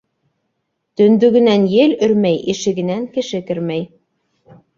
[1.01, 3.87] Төндөгөнән ел өрмәй, ишегенән кеше кермәй.